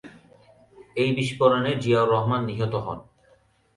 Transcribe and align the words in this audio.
এই 0.95 1.09
বিস্ফোরণে 1.17 1.71
জিয়াউর 1.75 2.11
রহমান 2.11 2.41
নিহত 2.45 2.73
হন। 2.85 2.99